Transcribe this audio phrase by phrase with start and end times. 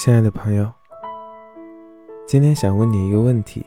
[0.00, 0.72] 亲爱的朋友，
[2.24, 3.66] 今天想问你一个问题：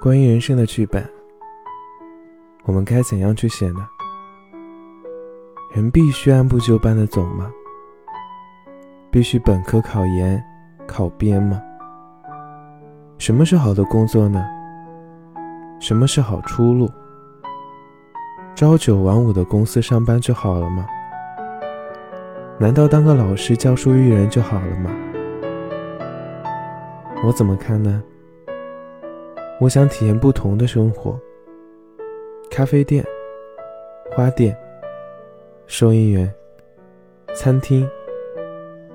[0.00, 1.04] 关于人生的剧本，
[2.62, 3.84] 我们该怎样去写呢？
[5.72, 7.50] 人必须按部就班的走吗？
[9.10, 10.40] 必须本科考研、
[10.86, 11.60] 考编吗？
[13.18, 14.46] 什么是好的工作呢？
[15.80, 16.88] 什么是好出路？
[18.54, 20.86] 朝九晚五的公司上班就好了吗？
[22.64, 24.90] 难道当个老师教书育人就好了吗？
[27.22, 28.02] 我怎么看呢？
[29.60, 31.20] 我想体验不同的生活。
[32.50, 33.04] 咖啡店、
[34.10, 34.56] 花店、
[35.66, 36.32] 收银员、
[37.34, 37.86] 餐厅、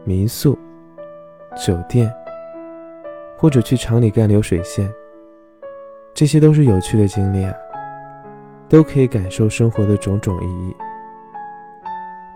[0.04, 0.58] 民宿、
[1.64, 2.12] 酒店，
[3.38, 4.92] 或者去厂里干流水线，
[6.16, 7.54] 这些都是有趣的经历啊，
[8.68, 10.76] 都可以感受生活的种种意义。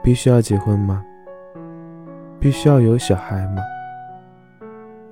[0.04, 1.04] 必须要结婚吗？
[2.44, 3.64] 必须要有小孩吗？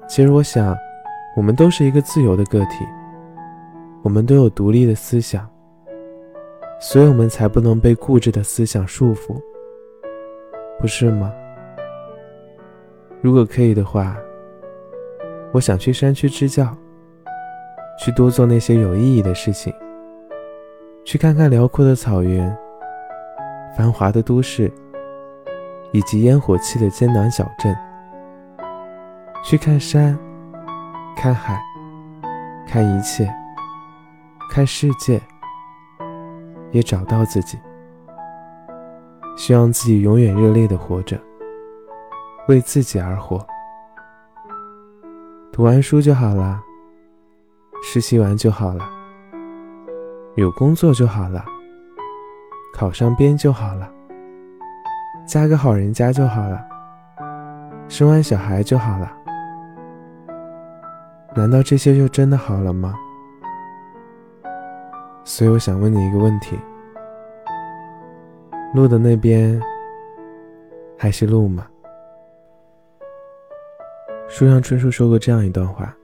[0.06, 0.76] 其实我想，
[1.38, 2.86] 我们都是一个自由的个体，
[4.04, 5.50] 我们都有独立的思想，
[6.78, 9.42] 所以我们才不能被固执的思想束缚，
[10.78, 11.32] 不是吗？
[13.22, 14.18] 如果可以的话，
[15.54, 16.68] 我想去山区支教，
[17.98, 19.74] 去多做那些有意义的事情，
[21.06, 22.54] 去看看辽阔的草原，
[23.78, 24.70] 繁华的都市。
[25.92, 27.76] 以及烟火气的艰难小镇，
[29.44, 30.18] 去看山，
[31.16, 31.62] 看海，
[32.68, 33.30] 看一切，
[34.50, 35.22] 看世界，
[36.72, 37.60] 也找到自己。
[39.36, 41.20] 希望自己永远热烈的活着，
[42.48, 43.46] 为自己而活。
[45.52, 46.62] 读完书就好了，
[47.84, 48.90] 实习完就好了，
[50.36, 51.44] 有工作就好了，
[52.74, 53.92] 考上编就好了。
[55.26, 56.62] 嫁个好人家就好了，
[57.88, 59.12] 生完小孩就好了。
[61.34, 62.94] 难道这些就真的好了吗？
[65.24, 66.60] 所以我想问你一个问题：
[68.76, 69.62] 路的那边
[70.98, 71.66] 还是路吗？
[74.28, 75.96] 书上春树说过这样一段话：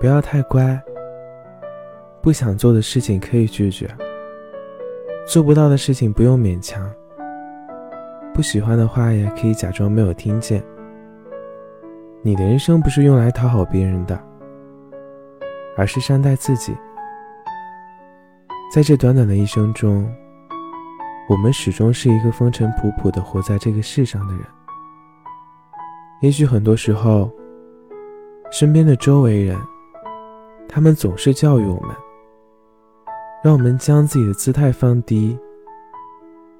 [0.00, 0.80] 不要太乖，
[2.20, 3.88] 不想做的事情可以拒绝，
[5.26, 6.90] 做不到的事情不用勉强。
[8.34, 10.60] 不喜欢的话也可以假装没有听见。
[12.20, 14.20] 你的人生不是用来讨好别人的，
[15.76, 16.76] 而是善待自己。
[18.72, 20.12] 在这短短的一生中，
[21.28, 24.42] 我们始终是一个风尘仆仆的活在这个世上的人。
[26.20, 27.30] 也许很多时候，
[28.50, 29.56] 身边的周围人，
[30.68, 31.94] 他们总是教育我们，
[33.44, 35.38] 让我们将自己的姿态放低。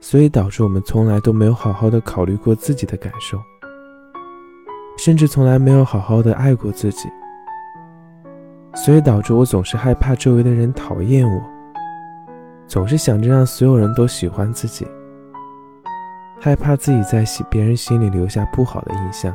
[0.04, 3.38] 所以导致我们从来都没有好好的考虑过自己的感受，
[4.98, 7.08] 甚至从来没有好好的爱过自己。
[8.74, 11.42] 所以导致我总是害怕周围的人讨厌我，
[12.66, 14.86] 总是想着让所有人都喜欢自己，
[16.38, 19.34] 害怕自己在别人心里留下不好的印象。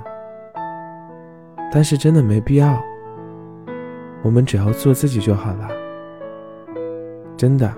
[1.73, 2.79] 但是真的没必要，
[4.21, 5.67] 我们只要做自己就好了。
[7.35, 7.73] 真的，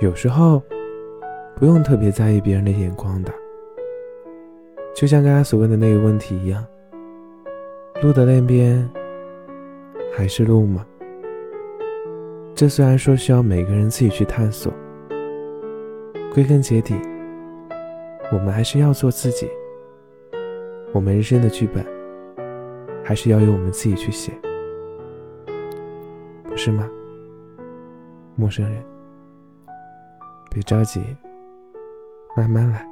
[0.00, 0.60] 有时候。
[1.62, 3.32] 不用特别在意别人的眼光的，
[4.96, 6.66] 就像刚才所问的那个问题一样，
[8.02, 8.90] 路的那边
[10.12, 10.84] 还是路吗？
[12.52, 14.72] 这虽然说需要每个人自己去探索，
[16.34, 16.96] 归根结底，
[18.32, 19.48] 我们还是要做自己。
[20.92, 21.86] 我们人生的剧本，
[23.04, 24.32] 还是要由我们自己去写，
[26.42, 26.90] 不是吗？
[28.34, 28.82] 陌生人，
[30.50, 31.00] 别着急。
[32.34, 32.91] 慢慢来。